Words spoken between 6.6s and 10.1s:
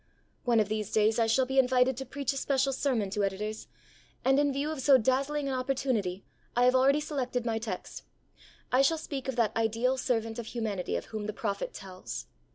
have already selected my text. I shall speak of that Ideal